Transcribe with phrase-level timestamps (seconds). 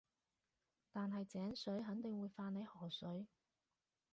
[0.91, 3.27] 但係井水肯定會犯你河水